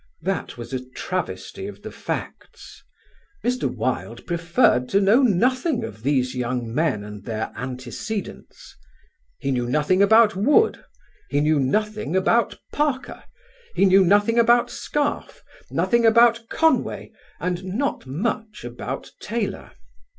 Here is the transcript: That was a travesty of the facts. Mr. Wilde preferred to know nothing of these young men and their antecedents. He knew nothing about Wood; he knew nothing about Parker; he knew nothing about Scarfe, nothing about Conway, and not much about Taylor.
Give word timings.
That 0.23 0.57
was 0.57 0.73
a 0.73 0.83
travesty 0.83 1.67
of 1.67 1.83
the 1.83 1.91
facts. 1.91 2.83
Mr. 3.45 3.65
Wilde 3.69 4.25
preferred 4.25 4.89
to 4.89 4.99
know 4.99 5.21
nothing 5.21 5.83
of 5.83 6.01
these 6.01 6.33
young 6.33 6.73
men 6.73 7.03
and 7.03 7.23
their 7.23 7.53
antecedents. 7.55 8.75
He 9.37 9.51
knew 9.51 9.67
nothing 9.67 10.01
about 10.01 10.35
Wood; 10.35 10.83
he 11.29 11.39
knew 11.39 11.59
nothing 11.59 12.15
about 12.15 12.57
Parker; 12.73 13.23
he 13.75 13.85
knew 13.85 14.03
nothing 14.03 14.39
about 14.39 14.71
Scarfe, 14.71 15.43
nothing 15.69 16.03
about 16.03 16.49
Conway, 16.49 17.11
and 17.39 17.63
not 17.63 18.07
much 18.07 18.63
about 18.63 19.11
Taylor. 19.19 19.69